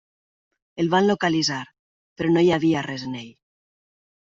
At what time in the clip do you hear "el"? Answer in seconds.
0.83-0.89